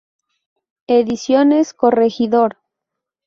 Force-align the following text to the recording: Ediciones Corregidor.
Ediciones 0.87 1.75
Corregidor. 1.75 2.57